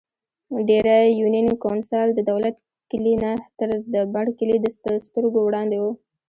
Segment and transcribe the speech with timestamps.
[0.67, 2.55] ډېرۍ يونېن کونسل ددولت
[2.91, 4.57] کلي نه تر د بڼ کلي
[4.95, 5.97] دسترګو وړاندې وو ـ